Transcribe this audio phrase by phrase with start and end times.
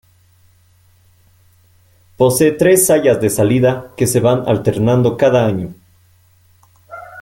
[2.17, 5.75] Posee tres sayas de salida que se van alternando cada año.